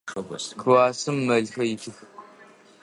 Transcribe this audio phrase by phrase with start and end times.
[0.61, 1.97] Классым мэлхэр итых.